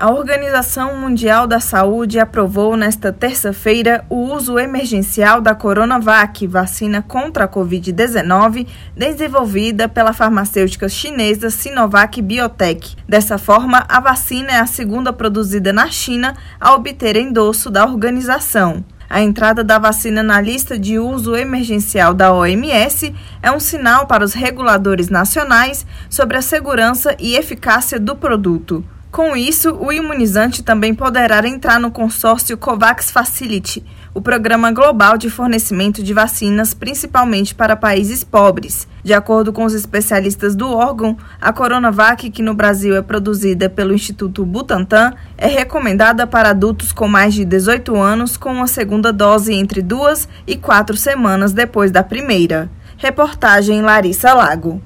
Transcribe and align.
A 0.00 0.10
Organização 0.10 0.96
Mundial 0.96 1.46
da 1.46 1.60
Saúde 1.60 2.18
aprovou 2.18 2.74
nesta 2.74 3.12
terça-feira 3.12 4.02
o 4.08 4.32
uso 4.32 4.58
emergencial 4.58 5.42
da 5.42 5.54
Coronavac, 5.54 6.46
vacina 6.46 7.02
contra 7.02 7.44
a 7.44 7.48
Covid-19, 7.48 8.66
desenvolvida 8.96 9.90
pela 9.90 10.14
farmacêutica 10.14 10.88
chinesa 10.88 11.50
Sinovac 11.50 12.22
Biotech. 12.22 12.96
Dessa 13.06 13.36
forma, 13.36 13.84
a 13.86 14.00
vacina 14.00 14.52
é 14.52 14.60
a 14.60 14.64
segunda 14.64 15.12
produzida 15.12 15.70
na 15.70 15.88
China 15.88 16.34
a 16.58 16.72
obter 16.72 17.14
endosso 17.14 17.70
da 17.70 17.84
organização. 17.84 18.82
A 19.06 19.20
entrada 19.20 19.62
da 19.62 19.78
vacina 19.78 20.22
na 20.22 20.40
lista 20.40 20.78
de 20.78 20.98
uso 20.98 21.36
emergencial 21.36 22.14
da 22.14 22.32
OMS 22.32 23.14
é 23.42 23.52
um 23.52 23.60
sinal 23.60 24.06
para 24.06 24.24
os 24.24 24.32
reguladores 24.32 25.10
nacionais 25.10 25.84
sobre 26.08 26.38
a 26.38 26.42
segurança 26.42 27.14
e 27.20 27.36
eficácia 27.36 28.00
do 28.00 28.16
produto. 28.16 28.82
Com 29.10 29.36
isso, 29.36 29.74
o 29.74 29.90
imunizante 29.90 30.62
também 30.62 30.94
poderá 30.94 31.46
entrar 31.46 31.80
no 31.80 31.90
consórcio 31.90 32.56
COVAX 32.56 33.10
Facility, 33.10 33.84
o 34.14 34.20
programa 34.20 34.70
global 34.70 35.18
de 35.18 35.28
fornecimento 35.28 36.00
de 36.00 36.14
vacinas, 36.14 36.74
principalmente 36.74 37.52
para 37.52 37.74
países 37.74 38.22
pobres. 38.22 38.86
De 39.02 39.12
acordo 39.12 39.52
com 39.52 39.64
os 39.64 39.74
especialistas 39.74 40.54
do 40.54 40.68
órgão, 40.70 41.16
a 41.40 41.52
Coronavac, 41.52 42.30
que 42.30 42.42
no 42.42 42.54
Brasil 42.54 42.94
é 42.94 43.02
produzida 43.02 43.68
pelo 43.68 43.92
Instituto 43.92 44.46
Butantan, 44.46 45.12
é 45.36 45.48
recomendada 45.48 46.24
para 46.24 46.50
adultos 46.50 46.92
com 46.92 47.08
mais 47.08 47.34
de 47.34 47.44
18 47.44 47.96
anos 47.96 48.36
com 48.36 48.52
uma 48.52 48.68
segunda 48.68 49.12
dose 49.12 49.52
entre 49.52 49.82
duas 49.82 50.28
e 50.46 50.56
quatro 50.56 50.96
semanas 50.96 51.52
depois 51.52 51.90
da 51.90 52.04
primeira. 52.04 52.70
Reportagem 52.96 53.82
Larissa 53.82 54.32
Lago. 54.34 54.80